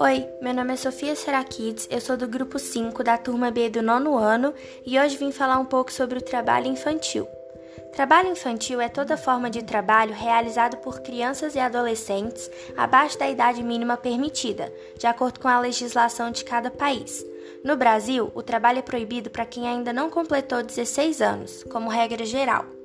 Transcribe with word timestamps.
Oi, 0.00 0.28
meu 0.42 0.52
nome 0.52 0.74
é 0.74 0.76
Sofia 0.76 1.16
Serakides, 1.16 1.88
eu 1.90 2.00
sou 2.00 2.16
do 2.16 2.28
grupo 2.28 2.58
5 2.58 3.02
da 3.02 3.16
turma 3.16 3.50
B 3.50 3.70
do 3.70 3.82
nono 3.82 4.18
ano 4.18 4.52
e 4.84 4.98
hoje 4.98 5.16
vim 5.16 5.32
falar 5.32 5.58
um 5.58 5.64
pouco 5.64 5.92
sobre 5.92 6.18
o 6.18 6.22
trabalho 6.22 6.66
infantil. 6.66 7.26
Trabalho 7.92 8.28
infantil 8.28 8.80
é 8.80 8.88
toda 8.88 9.16
forma 9.16 9.48
de 9.48 9.62
trabalho 9.62 10.12
realizado 10.12 10.76
por 10.78 11.00
crianças 11.00 11.54
e 11.54 11.58
adolescentes 11.58 12.50
abaixo 12.76 13.18
da 13.18 13.30
idade 13.30 13.62
mínima 13.62 13.96
permitida, 13.96 14.72
de 14.98 15.06
acordo 15.06 15.40
com 15.40 15.48
a 15.48 15.60
legislação 15.60 16.30
de 16.30 16.44
cada 16.44 16.70
país. 16.70 17.24
No 17.64 17.76
Brasil, 17.76 18.30
o 18.34 18.42
trabalho 18.42 18.80
é 18.80 18.82
proibido 18.82 19.30
para 19.30 19.46
quem 19.46 19.66
ainda 19.66 19.92
não 19.92 20.10
completou 20.10 20.62
16 20.62 21.22
anos, 21.22 21.64
como 21.64 21.88
regra 21.88 22.24
geral. 22.24 22.79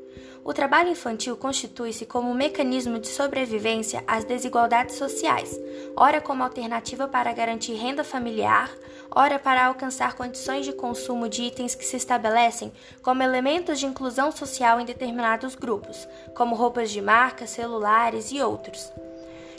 O 0.48 0.54
trabalho 0.54 0.90
infantil 0.90 1.36
constitui-se 1.36 2.06
como 2.06 2.30
um 2.30 2.36
mecanismo 2.36 3.00
de 3.00 3.08
sobrevivência 3.08 4.04
às 4.06 4.24
desigualdades 4.24 4.96
sociais, 4.96 5.60
ora 5.98 6.22
como 6.22 6.44
alternativa 6.44 7.08
para 7.08 7.34
garantir 7.34 7.74
renda 7.74 8.04
familiar, 8.04 8.70
ora 9.10 9.40
para 9.40 9.66
alcançar 9.66 10.14
condições 10.14 10.64
de 10.64 10.72
consumo 10.72 11.28
de 11.28 11.42
itens 11.42 11.74
que 11.74 11.84
se 11.84 11.98
estabelecem 11.98 12.72
como 13.02 13.24
elementos 13.24 13.80
de 13.80 13.88
inclusão 13.88 14.32
social 14.32 14.80
em 14.80 14.86
determinados 14.86 15.56
grupos, 15.56 16.08
como 16.36 16.54
roupas 16.54 16.92
de 16.92 17.02
marca, 17.02 17.48
celulares 17.48 18.32
e 18.32 18.40
outros. 18.40 18.94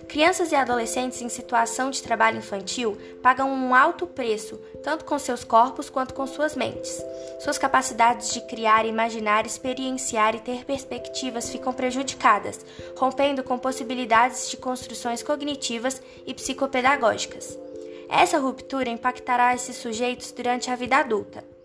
Crianças 0.09 0.53
e 0.53 0.55
adolescentes 0.55 1.21
em 1.21 1.29
situação 1.29 1.91
de 1.91 2.03
trabalho 2.03 2.39
infantil 2.39 2.97
pagam 3.23 3.51
um 3.51 3.75
alto 3.75 4.07
preço, 4.07 4.57
tanto 4.83 5.05
com 5.05 5.19
seus 5.19 5.43
corpos 5.43 5.91
quanto 5.91 6.15
com 6.15 6.27
suas 6.27 6.55
mentes. 6.55 7.03
Suas 7.41 7.59
capacidades 7.59 8.33
de 8.33 8.41
criar, 8.43 8.87
imaginar, 8.87 9.45
experienciar 9.45 10.35
e 10.35 10.41
ter 10.41 10.65
perspectivas 10.65 11.51
ficam 11.51 11.73
prejudicadas, 11.73 12.65
rompendo 12.97 13.43
com 13.43 13.59
possibilidades 13.59 14.49
de 14.49 14.57
construções 14.57 15.23
cognitivas 15.23 16.01
e 16.25 16.33
psicopedagógicas. 16.33 17.59
Essa 18.09 18.39
ruptura 18.39 18.89
impactará 18.89 19.55
esses 19.55 19.77
sujeitos 19.77 20.31
durante 20.31 20.71
a 20.71 20.77
vida 20.77 20.97
adulta. 20.97 21.56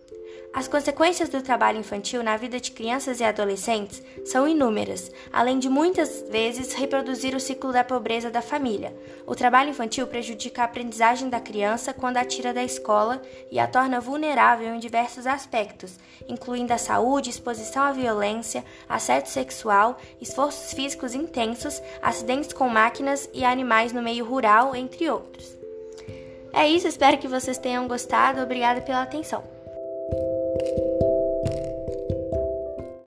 As 0.54 0.68
consequências 0.68 1.30
do 1.30 1.40
trabalho 1.40 1.78
infantil 1.78 2.22
na 2.22 2.36
vida 2.36 2.60
de 2.60 2.72
crianças 2.72 3.20
e 3.20 3.24
adolescentes 3.24 4.02
são 4.26 4.46
inúmeras, 4.46 5.10
além 5.32 5.58
de 5.58 5.66
muitas 5.66 6.26
vezes 6.28 6.74
reproduzir 6.74 7.34
o 7.34 7.40
ciclo 7.40 7.72
da 7.72 7.82
pobreza 7.82 8.30
da 8.30 8.42
família. 8.42 8.94
O 9.26 9.34
trabalho 9.34 9.70
infantil 9.70 10.06
prejudica 10.06 10.60
a 10.60 10.66
aprendizagem 10.66 11.30
da 11.30 11.40
criança 11.40 11.94
quando 11.94 12.18
a 12.18 12.24
tira 12.24 12.52
da 12.52 12.62
escola 12.62 13.22
e 13.50 13.58
a 13.58 13.66
torna 13.66 13.98
vulnerável 13.98 14.74
em 14.74 14.78
diversos 14.78 15.26
aspectos, 15.26 15.98
incluindo 16.28 16.74
a 16.74 16.78
saúde, 16.78 17.30
exposição 17.30 17.84
à 17.84 17.92
violência, 17.92 18.62
assédio 18.86 19.32
sexual, 19.32 19.98
esforços 20.20 20.74
físicos 20.74 21.14
intensos, 21.14 21.80
acidentes 22.02 22.52
com 22.52 22.68
máquinas 22.68 23.26
e 23.32 23.42
animais 23.42 23.90
no 23.90 24.02
meio 24.02 24.26
rural, 24.26 24.76
entre 24.76 25.08
outros. 25.08 25.56
É 26.52 26.68
isso, 26.68 26.86
espero 26.86 27.16
que 27.16 27.26
vocês 27.26 27.56
tenham 27.56 27.88
gostado. 27.88 28.42
Obrigada 28.42 28.82
pela 28.82 29.02
atenção. 29.02 29.42
thank 30.64 30.76
you 30.76 31.01